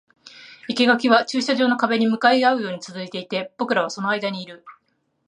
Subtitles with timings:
[0.67, 4.65] 生垣は駐車場の壁に向かい合うように続いていて、僕らはその間にいる